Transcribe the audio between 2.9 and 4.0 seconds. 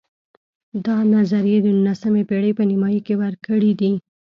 کې ورکړی دی.